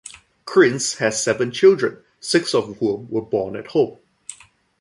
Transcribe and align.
Cryns 0.45 0.97
has 0.97 1.23
seven 1.23 1.51
children, 1.51 2.03
six 2.19 2.55
of 2.55 2.77
whom 2.79 3.07
were 3.11 3.21
born 3.21 3.55
at 3.55 3.67
home. 3.67 3.99